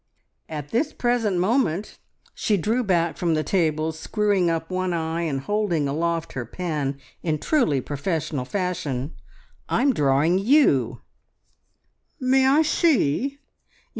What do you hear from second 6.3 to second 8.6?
her pen in truly professional